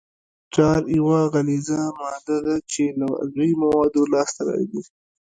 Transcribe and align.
ټار 0.53 0.81
یوه 0.97 1.19
غلیظه 1.33 1.79
ماده 1.99 2.37
ده 2.45 2.55
چې 2.71 2.83
له 2.99 3.07
عضوي 3.21 3.51
موادو 3.63 4.01
لاسته 4.13 4.41
راځي 4.49 4.81